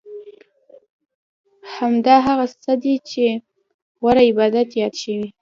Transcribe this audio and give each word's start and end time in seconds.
همدا 1.75 2.15
هغه 2.27 2.45
څه 2.63 2.73
دي 2.83 2.95
چې 3.09 3.23
غوره 3.99 4.21
عبادت 4.31 4.69
یاد 4.81 4.93
شوی. 5.01 5.27